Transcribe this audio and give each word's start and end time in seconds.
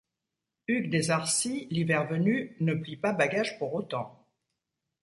Hugues 0.67 0.89
des 0.89 1.11
Arcis, 1.11 1.67
l’hiver 1.69 2.07
venu, 2.07 2.57
ne 2.59 2.73
plie 2.73 2.97
pas 2.97 3.13
bagages 3.13 3.59
pour 3.59 3.71
autant. 3.75 4.27